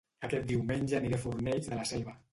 [0.27, 2.21] Aquest diumenge aniré a Fornells de la Selva